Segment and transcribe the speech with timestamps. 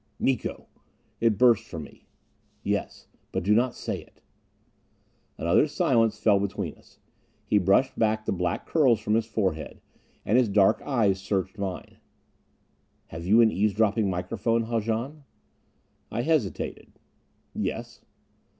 [0.19, 0.65] "Miko!"
[1.19, 2.07] It burst from me.
[2.63, 3.05] "Yes.
[3.31, 4.19] But do not say it."
[5.37, 6.97] Another silence fell between us.
[7.45, 9.79] He brushed back the black curls from his forehead.
[10.25, 11.97] And his dark eyes searched mine.
[13.09, 15.23] "Have you an eavesdropping microphone, Haljan?"
[16.09, 16.93] I hesitated.
[17.53, 18.01] "Yes."